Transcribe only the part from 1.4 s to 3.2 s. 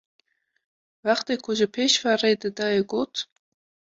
ku ji pêş ve rê didayê got: